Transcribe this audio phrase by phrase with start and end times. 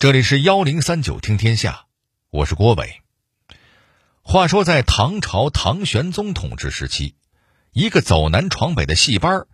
[0.00, 1.86] 这里是幺零三九听天下，
[2.30, 3.02] 我是郭伟。
[4.22, 7.16] 话说，在唐朝唐玄宗统治时期，
[7.72, 9.46] 一个走南闯北的戏班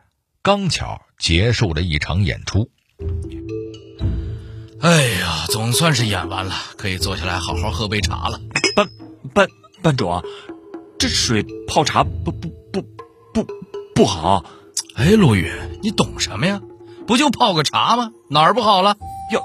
[0.43, 2.71] 刚巧结束了一场演出。
[4.83, 8.39] 哎呀，总算是演完了，可以坐下来好好喝杯茶了。
[8.77, 8.87] 班
[9.33, 9.49] 班
[9.81, 10.23] 班主，
[10.99, 12.83] 这水泡茶不不不
[13.33, 13.47] 不
[13.95, 14.45] 不好。
[14.95, 15.51] 哎，陆羽，
[15.83, 16.61] 你懂什么呀？
[17.07, 18.13] 不就泡个茶吗？
[18.29, 18.99] 哪儿不好了？
[19.33, 19.41] 要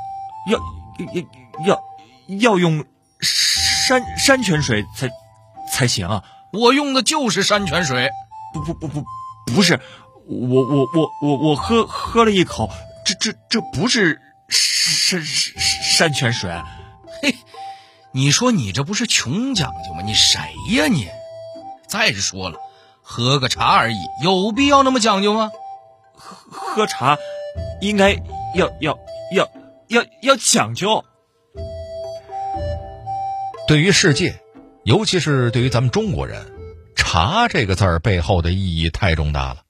[0.52, 0.60] 要
[1.64, 1.84] 要要
[2.40, 2.86] 要用
[3.22, 5.10] 山山泉水才
[5.72, 6.24] 才行啊！
[6.54, 8.10] 我用的就是山泉水。
[8.54, 9.06] 不不不不，
[9.54, 9.80] 不是，
[10.26, 12.70] 我我我我我喝喝了一口，
[13.06, 16.52] 这这这不是山山山泉水。
[17.22, 17.36] 嘿，
[18.12, 20.02] 你说你这不是穷讲究吗？
[20.04, 20.40] 你谁
[20.72, 21.08] 呀你？
[21.88, 22.58] 再说了，
[23.04, 25.52] 喝个茶而已，有必要那么讲究吗？
[26.16, 27.18] 喝喝茶。
[27.82, 28.14] 应该
[28.56, 28.98] 要要
[29.32, 29.50] 要
[29.90, 31.04] 要要讲究。
[33.68, 34.40] 对于世界，
[34.84, 36.52] 尤其是对于咱们中国人
[36.96, 39.64] ，“茶”这个字儿背后的意义太重大了。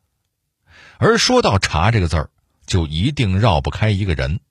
[0.97, 2.29] 而说到“茶”这个字儿，
[2.65, 4.41] 就一定绕不开一个人，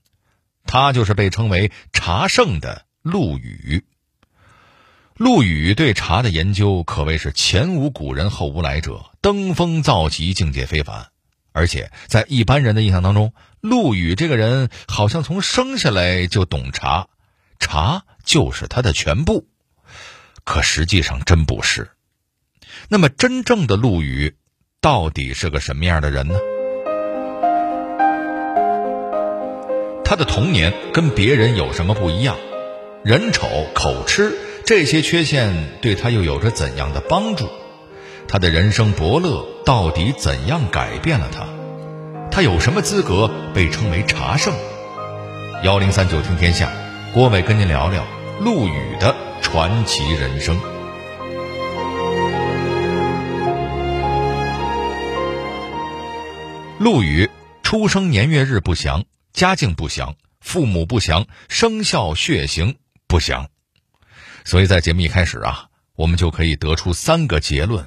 [0.65, 3.85] 他就是被称为“茶圣”的陆羽。
[5.17, 11.09] 陆羽对茶的研究可谓是前无古人后无来者，登峰造极，境界非凡。
[11.53, 17.09] 而且在一般人的印象当中，陆羽这个人好像从生下来就懂茶，
[17.59, 19.47] 茶就是他的全部。
[20.45, 21.91] 可实际上真不是。
[22.89, 24.37] 那么真正的陆羽
[24.81, 26.39] 到底是个什么样的人呢？
[30.05, 32.37] 他的童年跟别人有什么不一样？
[33.05, 37.49] 人丑口吃这些缺陷对他又有着怎样的帮助？
[38.27, 41.47] 他的人生伯乐到底怎样改变了他？
[42.39, 44.55] 他有什么资格被称为茶圣？
[45.65, 46.71] 幺零三九听天下，
[47.13, 48.07] 郭伟跟您聊聊
[48.39, 50.57] 陆羽的传奇人生。
[56.79, 57.29] 陆羽
[57.65, 62.77] 出生年月日不详，家境不详，父母不详，生肖血型
[63.09, 63.49] 不详，
[64.45, 65.67] 所以在节目一开始啊，
[65.97, 67.85] 我们就可以得出三个结论。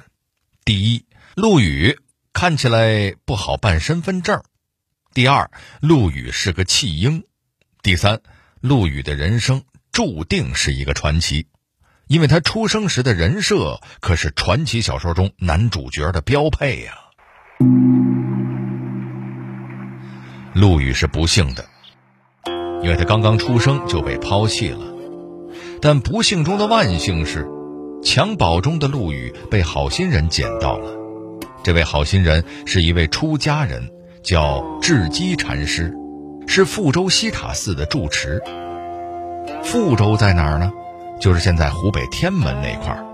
[0.62, 1.98] 第一，陆羽
[2.32, 4.40] 看起来不好办身份证；
[5.14, 5.50] 第二，
[5.80, 7.22] 陆羽是个弃婴；
[7.82, 8.20] 第三，
[8.60, 9.62] 陆羽的人生
[9.92, 11.46] 注定是一个传奇，
[12.08, 16.94] 因为他出生时的人设可是传奇小说中男主角的标配呀。
[20.54, 21.64] 陆羽是不幸的，
[22.82, 24.80] 因为他刚刚出生就被抛弃了，
[25.80, 27.46] 但不幸中的万幸是。
[28.02, 30.92] 襁褓中的陆羽被好心人捡到了，
[31.64, 33.88] 这位好心人是一位出家人，
[34.24, 35.94] 叫智积禅师，
[36.48, 38.42] 是富州西塔寺的住持。
[39.62, 40.72] 富州在哪儿呢？
[41.20, 43.04] 就是现在湖北天门那块儿。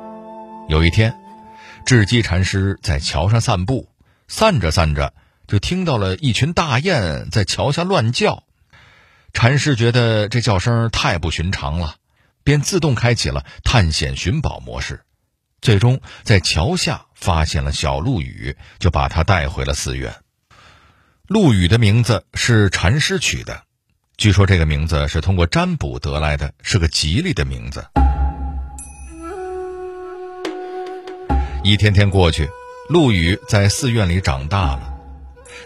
[0.68, 1.14] 有一天，
[1.84, 3.88] 智积禅师在桥上散步，
[4.28, 5.12] 散着散着
[5.46, 8.44] 就听到了一群大雁在桥下乱叫。
[9.34, 11.96] 禅师觉得这叫声太不寻常了。
[12.44, 15.02] 便自动开启了探险寻宝模式，
[15.60, 20.14] 最终在桥下发现了小陆羽，就把他带回了寺院。
[21.26, 23.62] 陆羽的名字是禅师取的，
[24.16, 27.84] 据说这个名字是通过占卜得来的，是个吉利的名字。
[31.64, 32.48] 一天天过去，
[32.88, 34.94] 陆羽在寺院里长大了，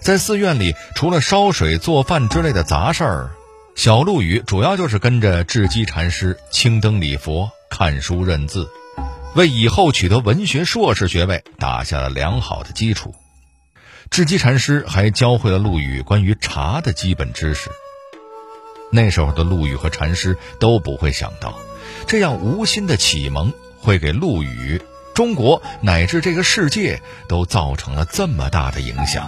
[0.00, 3.30] 在寺院里除了烧水做饭之类的杂事儿。
[3.74, 8.69] 小陆羽主要就是跟着智积禅师青灯礼佛、看书认字，
[9.34, 13.15] 为以后取得文学硕士学位打下了良好的基础。
[14.10, 17.71] 智积禅师还教会了陆羽关于茶的基本知识。
[18.91, 21.59] 那时候的陆羽和禅师都不会想到，
[22.06, 24.82] 这样无心的启蒙会给陆羽、
[25.15, 29.26] 中国乃至这个世界都造成了这么大的影响。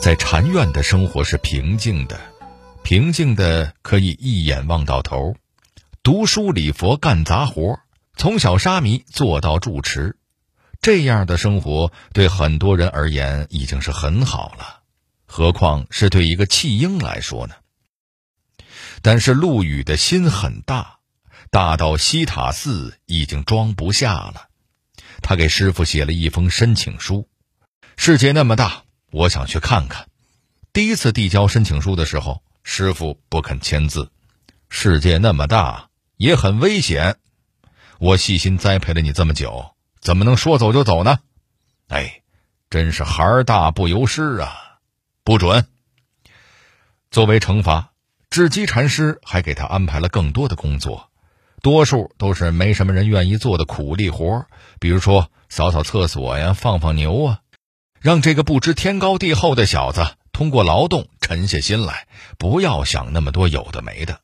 [0.00, 2.18] 在禅院的生活是平静的，
[2.82, 5.34] 平静的可以一眼望到头，
[6.08, 7.80] 读书礼佛干杂活，
[8.16, 10.16] 从小沙弥做到住持，
[10.80, 14.80] 这样的生活对很多人而言已经是很好了，
[15.26, 17.56] 何况是对一个弃婴来说呢？
[19.02, 21.00] 但是陆羽的心很大，
[21.50, 24.48] 大到西塔寺已经装不下了，
[25.20, 27.28] 他给师傅写了一封申请书，
[27.98, 28.84] 世界那么大。
[29.10, 30.08] 我想去看看。
[30.72, 34.10] 第一次递交申请书的时候，师傅不肯签字。
[34.70, 35.87] 世界那么大，
[36.18, 37.16] 也很危险。
[37.98, 39.70] 我细心栽培了你这么久，
[40.00, 41.20] 怎么能说走就走呢？
[41.88, 42.20] 哎，
[42.68, 44.78] 真是孩儿大不由师啊！
[45.24, 45.66] 不准。
[47.10, 47.92] 作为惩罚，
[48.30, 51.08] 智积禅师还给他安排了更多的工作，
[51.62, 54.44] 多数都是没什么人愿意做的苦力活，
[54.80, 57.40] 比如说扫扫厕所呀、放放牛啊，
[58.00, 64.20] 让这个不知天高地厚的小子通过劳动沉下心来，不要想那么多有的没的。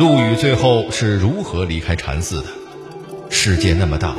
[0.00, 2.48] 陆羽最后是如何离开禅寺的？
[3.28, 4.16] 世界那么大，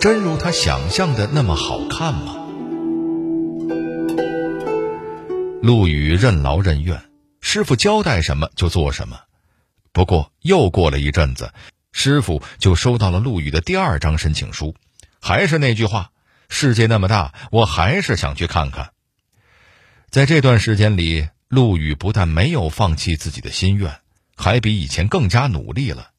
[0.00, 2.36] 真如他想象的那么好看吗？
[5.60, 7.02] 陆羽任劳任怨，
[7.40, 9.18] 师傅交代什么就做什么。
[9.92, 11.50] 不过又过了一阵子，
[11.90, 14.76] 师傅就收到了陆羽的第二张申请书，
[15.20, 16.12] 还是那句话：
[16.48, 18.90] 世界那么大，我还是想去看看。
[20.10, 23.96] 在这段时间里，陆羽不但没有放弃自己的心愿，
[24.36, 26.10] 还比以前更加努力了。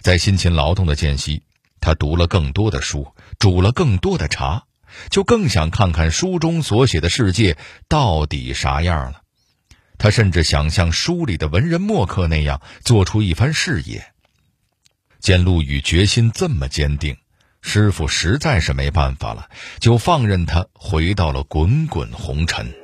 [0.00, 1.42] 在辛勤劳动的间隙，
[1.80, 4.64] 他读了更多的书，煮了更多的茶。
[5.10, 7.58] 就更想看看书中所写的世界
[7.88, 9.20] 到底啥样了。
[9.98, 14.12] 他甚至想像书里的文人墨客那样做出一番事业。
[15.20, 17.18] 见陆羽决心这么坚定，
[17.60, 22.74] 师傅实在是没办法了，就放任他回到了滚滚红尘。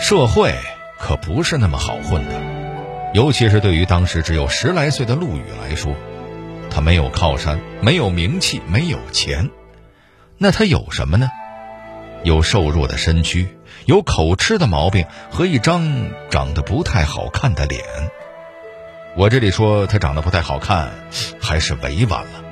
[0.00, 0.58] 社会
[0.98, 2.40] 可不是那么好混的，
[3.14, 5.94] 尤其是对于当时只有十来岁的陆羽来说。
[6.68, 9.50] 他没有靠山，没有名气，没有钱，
[10.36, 11.30] 那他有什么呢？
[12.22, 13.48] 有瘦弱的身躯，
[13.86, 17.82] 有口吃的毛病和一张长得不太好看的脸。
[19.16, 20.90] 我这里说他长得不太好看，
[21.40, 22.44] 还是委婉了。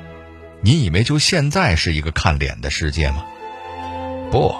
[0.61, 3.25] 你以为就现在是一个看脸的世界吗？
[4.31, 4.55] 不，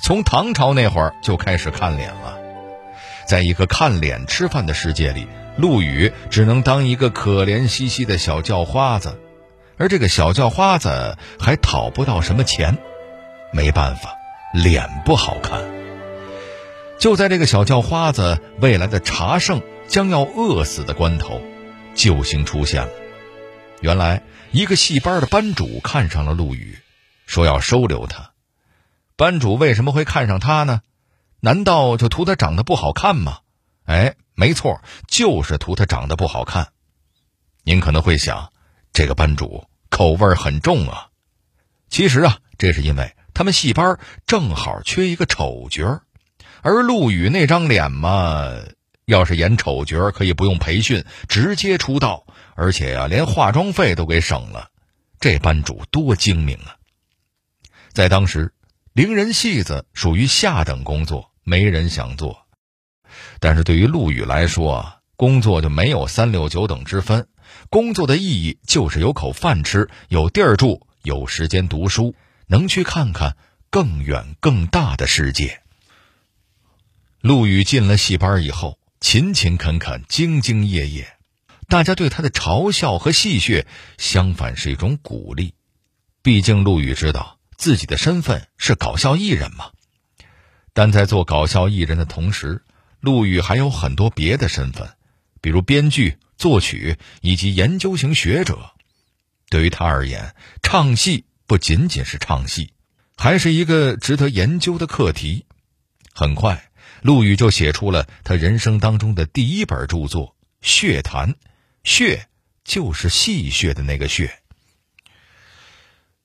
[0.00, 2.38] 从唐朝那会儿就开始看脸了，
[3.26, 5.26] 在一个看脸吃饭的世界里。
[5.58, 9.20] 陆羽只能当一个可怜兮兮的小叫花子，
[9.76, 12.78] 而这个小叫花子还讨不到什么钱，
[13.52, 14.14] 没办法，
[14.54, 15.60] 脸不好看。
[16.98, 21.42] 就在这个小叫花子未来的茶圣将要饿死的关头，
[21.94, 22.90] 救星出现了。
[23.82, 24.22] 原来，
[24.52, 26.78] 一个戏班的班主看上了陆羽，
[27.26, 28.30] 说要收留他。
[29.16, 30.80] 班主为什么会看上他呢？
[31.42, 33.40] 难道就图他长得不好看吗？
[33.84, 34.14] 哎。
[34.34, 36.72] 没错，就是图他长得不好看。
[37.64, 38.50] 您可能会想，
[38.94, 41.08] 这个班主口味很重啊。
[41.90, 46.00] 其实啊，这是因为他们戏班正好缺一个丑角
[46.62, 48.50] 而陆羽那张脸嘛，
[49.04, 54.70] 要是演丑角可以不用培训，直接出道，而且呀，连化妆费都给省了。
[55.20, 56.76] 这班主多精明啊！
[57.92, 58.54] 在当时，
[58.94, 62.46] 伶人戏子属于下等工作，没人想做。
[63.40, 67.28] 但是对于陆羽来说，工作就没有三六九等之分，
[67.70, 72.14] 工作的意义就是有口饭吃，有地儿住，有时间读书，
[72.46, 73.36] 能去看看
[73.70, 75.60] 更远更大的世界。
[77.20, 81.16] 陆羽进了戏班以后，勤勤恳恳，兢兢业业，
[81.68, 83.64] 大家对他的嘲笑和戏谑，
[83.98, 85.54] 相反是一种鼓励。
[86.22, 89.70] 毕竟陆羽知道自己的身份是搞笑艺人嘛，
[90.72, 92.62] 但在做搞笑艺人的同时，
[93.00, 94.90] 陆羽还有很多别的身份，
[95.40, 98.72] 比如编剧、作曲以及研究型学者。
[99.50, 102.72] 对于他而言，唱戏不仅仅是唱戏，
[103.16, 105.44] 还是一个值得研究的课题。
[106.14, 106.70] 很快，
[107.02, 110.28] 陆羽就写出了他人生当中的第一本著作
[110.62, 111.32] 《血谈》，
[111.84, 112.28] 血
[112.64, 114.38] 就是戏谑的那个血。《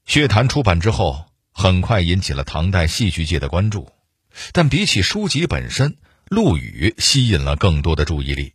[0.06, 3.92] 血谈》出版之后，很快引起了唐代戏剧界的关注，
[4.52, 8.54] 但比起书籍本身，陆羽吸引了更多的注意力，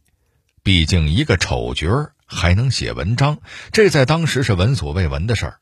[0.62, 3.41] 毕竟一个丑角还能写文章，
[3.73, 5.59] 这在当时是闻所未闻的事儿。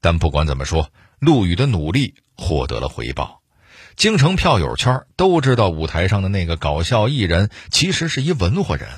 [0.00, 3.42] 但不管怎么说，陆羽的努力获得了回报。
[3.96, 8.88] 京城票友圈都知道，舞台上的那个搞笑艺人其实是一文化人，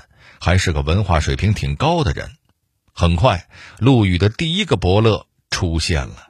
[0.40, 2.32] 还是个文化水平挺高的人。
[2.92, 3.48] 很快，
[3.78, 6.27] 陆羽的第一个伯乐出现了。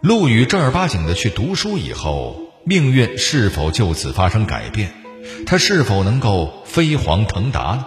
[0.00, 2.44] 陆羽正儿八经的去读书以后。
[2.64, 4.92] 命运是否就此发生改变？
[5.46, 7.86] 他是否能够飞黄腾达呢？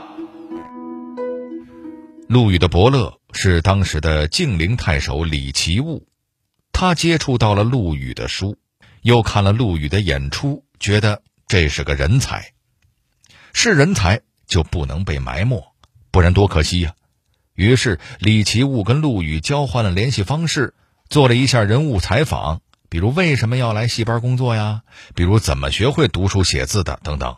[2.28, 6.08] 陆羽的伯乐是当时的晋陵太守李奇物，
[6.72, 8.58] 他接触到了陆羽的书，
[9.04, 12.54] 又看了陆羽的演出，觉得这是个人才，
[13.54, 15.64] 是人才就不能被埋没，
[16.10, 16.96] 不然多可惜呀。
[17.54, 20.74] 于是李奇物跟陆羽交换了联系方式，
[21.12, 22.62] 做了一下人物采访。
[22.90, 24.82] 比如为什么要来戏班工作呀？
[25.14, 27.36] 比如怎么学会读书写字的等等。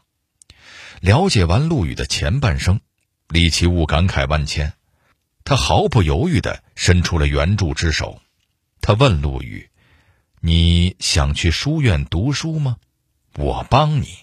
[1.02, 2.80] 了解完陆羽的前半生，
[3.30, 4.74] 李奇物感慨万千，
[5.44, 8.20] 他毫不犹豫地伸出了援助之手。
[8.80, 9.70] 他问陆羽
[10.40, 12.78] ：“你想去书院读书吗？
[13.38, 14.18] 我帮你。”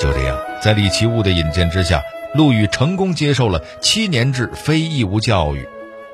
[0.00, 2.02] 就这样，在李奇物的引荐之下，
[2.36, 5.66] 陆羽成功接受了七年制非义务教育。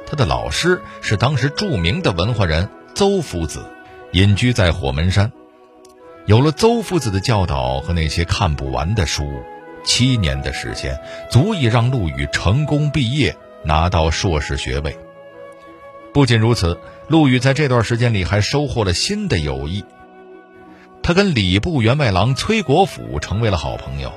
[0.06, 3.64] 他的老师是当时著名的文化人邹夫子，
[4.12, 5.32] 隐居在火门山。
[6.26, 9.24] 有了邹夫子的教导和那些看不完的书，
[9.84, 10.98] 七年的时间
[11.30, 14.96] 足以让陆羽成功毕业，拿到硕士学位。
[16.14, 19.84] 不仅如此，陆羽在这段时间里还收获了新的友谊。
[21.02, 24.12] 他跟礼部员外郎崔国辅成为了好朋友，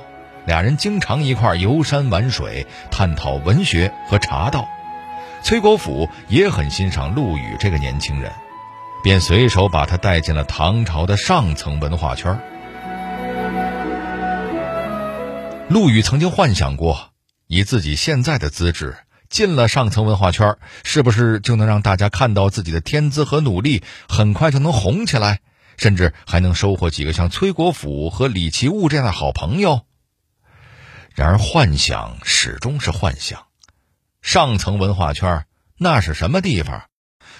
[0.46, 4.68] 俩人经常一块游山玩水，探讨文学和茶道。
[5.42, 8.32] 崔国辅也很欣赏陆羽这个年轻人，
[9.02, 12.38] 便随手把他带进了唐朝的上层文化圈。
[15.68, 17.10] 陆羽曾经幻想过，
[17.48, 18.96] 以自己现在的资质
[19.28, 25.40] 进了上层文化圈，是不是就能让大家看到自己的天资和努力，很快就能红起来？
[25.76, 29.82] 甚至还能收获几个像崔国辅和李奇物这样的好朋友。
[31.16, 33.46] 然而，幻想始终是幻想。
[34.20, 35.46] 上层文化圈
[35.78, 36.84] 那是什么地方？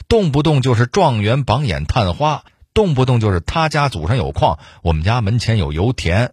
[0.09, 6.33] 动不动就是状元榜眼探花，动不动就是他家祖上有矿，我们家门前有油田。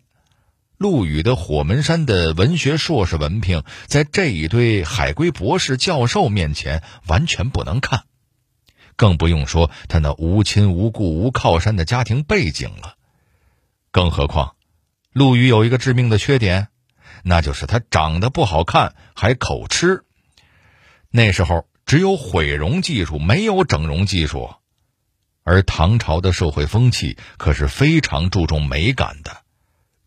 [0.78, 8.04] 陆羽的火门山的文学硕士文凭，在这一堆海归博士教授面前完全不能看。
[8.96, 12.94] 更不用说他那无亲无故无靠山的家庭背景了。
[13.92, 14.56] 更何况，
[15.12, 16.70] 陆羽有一个致命的缺点，
[17.24, 20.04] 那就是他长得不好看，还口吃。
[21.10, 24.54] 那时候只有毁容技术，没有整容技术，
[25.44, 29.44] 而唐朝的社会风气可是非常注重美感的。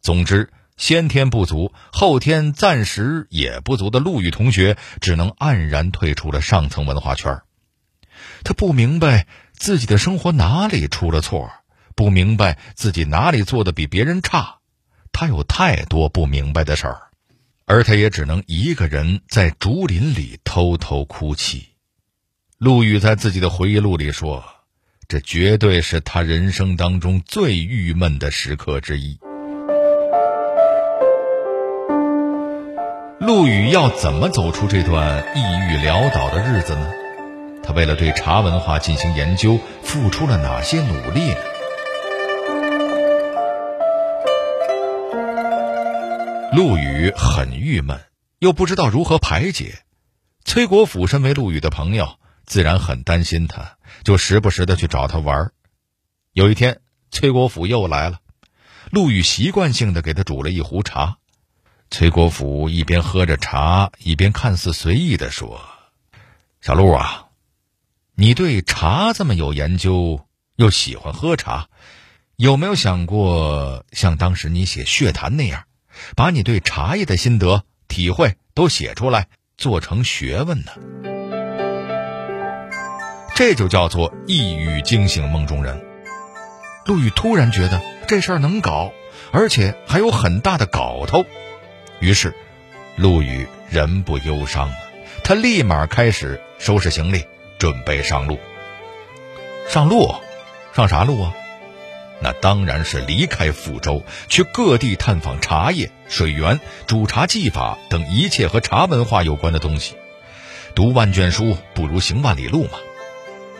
[0.01, 7.41] 总之，先天不足，后天暂时也不足的陆羽同学，只能黯然退出了上层文化圈。
[8.45, 11.51] 他不明白自己的生活哪里出了错，
[11.95, 14.59] 不明白自己哪里做的比别人差，
[15.13, 17.06] 他有太多不明白的事儿，
[17.69, 21.67] 而他也只能一个人在竹林里偷偷哭泣。
[22.59, 24.45] 陆羽在自己的回忆录里说
[25.09, 29.19] ：“这绝对是他人生当中最郁闷的时刻之一。”
[33.19, 36.89] 陆羽要怎么走出这段抑郁潦倒的日子呢？
[37.65, 41.37] 他为了对茶文化进行研究，付出了哪些努力呢？
[46.57, 48.03] 陆羽很郁闷，
[48.39, 49.83] 又不知道如何排解。
[50.43, 55.53] 崔国辅身为陆羽的朋友，自然很担心他，就时不时的去找他玩。
[56.33, 58.21] 有一天，崔国辅又来了，
[58.91, 61.19] 陆羽习惯性的给他煮了一壶茶。
[61.91, 65.61] 崔国辅一边喝着茶，一边看似随意的说
[66.63, 67.27] ：“小陆啊。”
[68.17, 71.69] 你对茶这么有研究，又喜欢喝茶，
[72.37, 75.65] 有没有想过像当时你写《血谈》那样，
[76.15, 80.73] 把你对茶叶的心得体会都写出来，做成学问呢？
[83.35, 85.85] 这就叫做一语惊醒梦中人。
[86.85, 88.93] 陆羽突然觉得这事儿能搞，
[89.33, 91.25] 而且还有很大的搞头。
[92.01, 92.35] 于是，
[92.97, 94.77] 陆羽人不忧伤了，
[95.25, 97.25] 他立马开始收拾行李。
[97.59, 98.39] 准备上路，
[99.67, 100.15] 上路，
[100.75, 101.33] 上啥路啊？
[102.21, 109.95] 那当然是离开福州，去各地探访茶叶、水源、煮茶技法等一切和茶文化有关的东西。
[110.75, 112.79] 读万卷书不如行万里路嘛。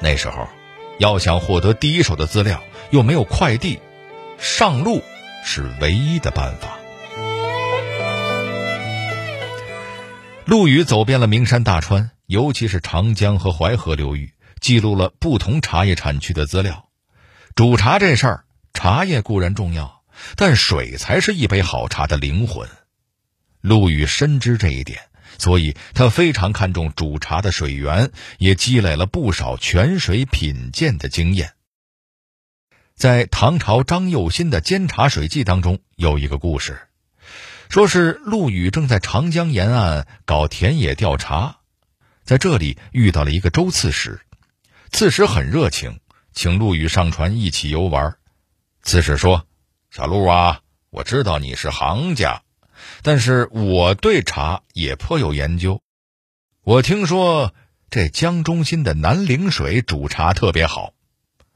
[0.01, 0.49] 那时候，
[0.99, 3.79] 要想获得第一手的资料，又没有快递，
[4.39, 5.03] 上路
[5.45, 6.79] 是唯一的办法。
[10.45, 12.11] 陆羽走遍了名山大川。
[12.27, 16.89] 尤其是长江和淮河流域，记录了不同茶叶产区的资料。
[17.55, 18.45] 煮茶这事儿，
[18.77, 20.05] 茶叶固然重要，
[20.37, 22.69] 但水才是一杯好茶的灵魂。
[23.63, 25.01] 陆羽深知这一点，
[25.39, 31.55] 所以他非常看重煮茶的水源，也积累了不少泉水品鉴的经验。
[32.95, 36.79] 在唐朝张幼新的《监察水记》当中，有一个故事，
[37.71, 41.61] 说是陆羽正在长江沿岸搞田野调查。
[42.25, 44.21] 在这里遇到了一个周刺史，
[44.93, 45.99] 刺史很热情，
[46.35, 48.17] 请陆羽上船一起游玩。
[48.87, 49.49] 刺史说
[49.91, 52.43] ：“小陆啊，我知道你是行家，
[53.03, 55.83] 但是我对茶也颇有研究。
[56.63, 57.53] 我听说
[57.91, 60.93] 这江中心的南陵水煮茶特别好，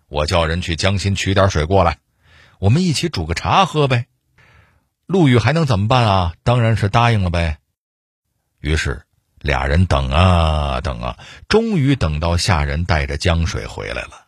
[0.09, 1.99] 我叫人去江心取点水过来，
[2.59, 4.07] 我们一起煮个茶喝呗。”
[5.07, 6.35] 陆羽还能怎么办啊？
[6.43, 7.59] 当然是答应了呗。
[8.59, 9.05] 于是。
[9.39, 11.19] 俩人等啊等啊，
[11.49, 14.20] 终于等到下人带着江水回来了。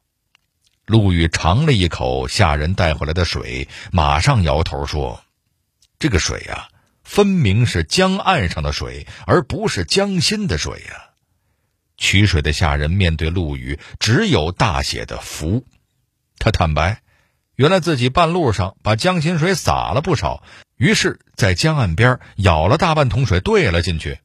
[0.86, 5.22] 陆羽尝了一口下人带回来的水，马上摇头说
[6.00, 6.68] ：“这个水呀，
[7.04, 11.10] 分明是江岸上的水，而不是江心的水呀。”
[11.96, 15.64] 取水的下人面对陆羽，只有大写的服。
[16.38, 17.00] 他坦白，
[17.54, 20.42] 原来自己半路上把江心水洒了不少，
[20.76, 24.18] 于是，在江岸边舀了大半桶水兑了进去。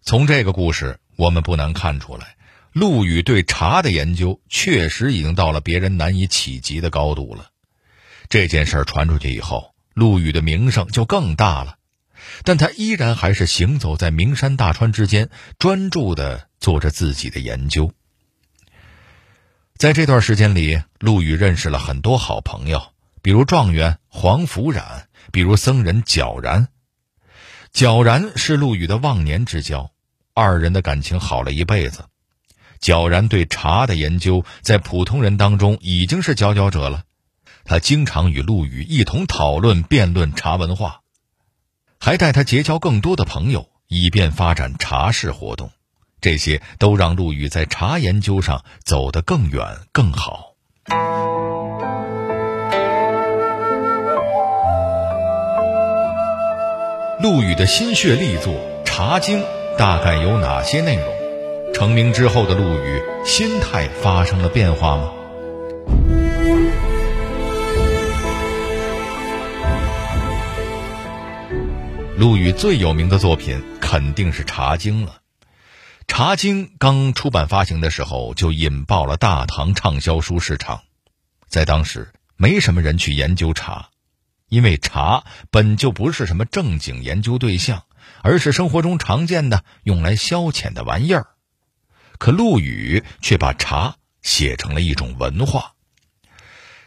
[0.00, 2.36] 从这个故事，我们不难看出来。
[2.72, 7.50] 陆羽对茶的研究确实已经到了别人难以企及的高度了。
[8.28, 11.76] 这件事传出去以后，陆羽的名声就更大了。
[12.44, 17.92] 但他依然还是行走在名山大川之间，专注地做着自己的研究。
[19.76, 26.68] 在这段时间里，陆羽认识了很多好朋友，比如状元黄福冉，比如僧人皎然。
[27.74, 29.90] 皎然是陆羽的忘年之交，
[30.32, 32.04] 二人的感情好了一辈子。
[32.82, 37.04] 皎然对茶的研究，在普通人当中已经是佼佼者了。
[37.64, 41.02] 他经常与陆羽一同讨论、辩论茶文化，
[42.00, 45.70] 还带他结交更多的朋友，以便发展茶事活动。
[46.20, 50.56] 这些都让陆羽在茶研究上走得更远、更好。
[57.20, 58.52] 陆羽的心血力作
[58.84, 59.40] 《茶经》，
[59.78, 61.21] 大概有哪些内容？
[61.72, 65.12] 成名之后的陆羽，心态发生了变化吗？
[72.16, 75.20] 陆羽最有名的作品肯定是《茶经》了，
[76.06, 80.82] 《茶经》刚出版发行的时候就引爆了大唐畅销书市场，
[81.48, 83.88] 在当时没什么人去研究茶，
[84.48, 87.82] 因为茶本就不是什么正经研究对象，
[88.22, 91.26] 而是生活中常见的用来消遣的玩意儿。
[92.22, 95.72] 可陆羽却把茶写成了一种文化，《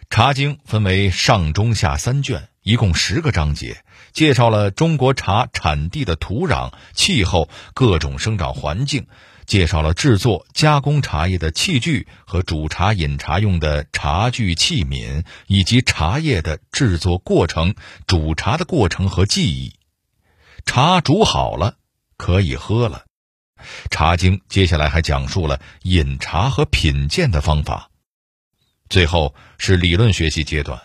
[0.10, 9.08] 茶经》分为上中下三卷，一共十个章节，介绍了中国茶产地的土壤、气候、各种生长环境，
[9.45, 17.76] 介绍了制作、加工茶叶的器具和煮茶、饮茶用的茶具器皿，以及茶叶的制作过程、
[18.08, 19.74] 煮茶的过程和技艺。
[20.65, 21.76] 茶煮好了，
[22.15, 23.00] 可以喝了。
[23.89, 27.89] 《茶经》接下来还讲述了饮茶和品鉴的方法，
[28.89, 30.82] 最后是理论学习阶段。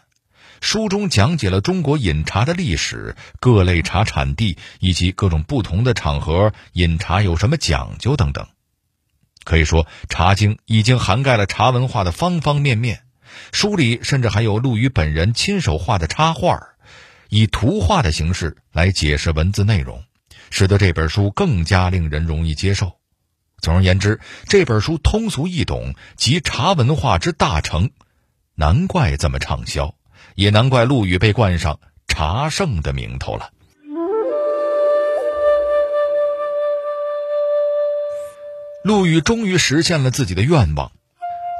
[0.61, 8.47] 书中讲解了中国饮茶的历史、各类茶产地以及各种不同的场合饮茶有什么讲究等等。
[9.43, 13.05] 可以说，《茶经》已经涵盖了茶文化的方方面面。
[13.53, 16.61] 书里甚至还有陆羽本人亲手画的插画，
[17.31, 20.05] 以图画的形式来解释文字内容。
[20.51, 22.99] 使得这本书更加令人容易接受。
[23.63, 27.91] 总而言之，这本书通俗易懂，集茶文化之大成，
[28.55, 29.95] 难怪这么畅销，
[30.35, 33.51] 也难怪陆羽被冠上“茶圣”的名头了。
[38.83, 40.91] 陆羽终于实现了自己的愿望，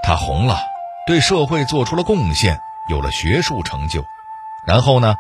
[0.03, 0.59] 他红了，
[1.07, 4.03] 对社会做出了贡献，有了学术成就，
[4.67, 5.15] 然后呢？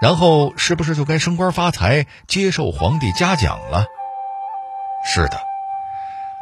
[0.00, 3.86] 然后是不是就该升官发财、接受皇帝嘉奖了？
[5.04, 5.40] 是的，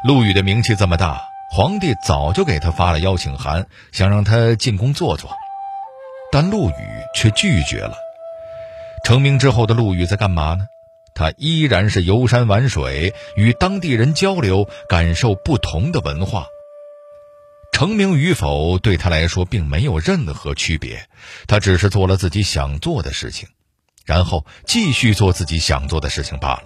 [0.03, 5.31] 陆羽的名气这么大，皇帝早就给他发了邀请函，想让他进宫坐坐，
[6.31, 6.73] 但陆羽
[7.13, 7.95] 却拒绝了。
[9.03, 10.67] 成名之后的陆羽在干嘛呢？
[11.13, 16.47] 他依然是游山玩水，与当地人交流，感受不同的文化。
[17.75, 21.09] 成名与否对他来说并没有任何区别，
[21.45, 23.49] 他只是做了自己想做的事情，
[24.05, 26.63] 然后继续做自己想做的事情罢了。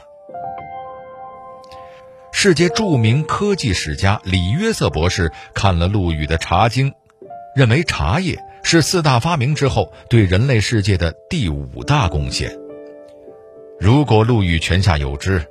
[2.31, 6.91] 世界著名科技史家李约瑟博士看了陆羽的《茶经》，
[7.55, 12.55] 认为茶叶是四大发明之后对人类世界的第五大贡献。
[13.79, 15.43] 如果陆羽泉下有知，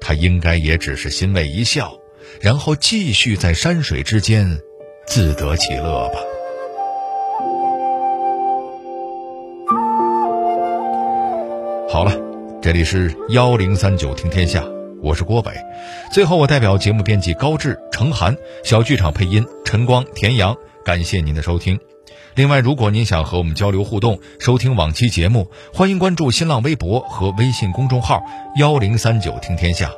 [0.00, 1.92] 他应该也只是欣慰一笑，
[2.40, 4.58] 然后继续在山水之间。
[5.06, 6.18] 自得其乐吧。
[11.90, 12.12] 好了，
[12.62, 14.64] 这里是幺零三九听天下，
[15.02, 15.52] 我是郭伟。
[16.12, 21.78] 最后，我代表节目编辑高志、程涵，小剧场配音陈光、田阳，感谢您的收听。
[22.34, 28.22] 另外，如果您想和我们交流互动、收听往期节目，欢迎关注新浪微博和微信公众号
[28.56, 29.90] 幺零三九听天下。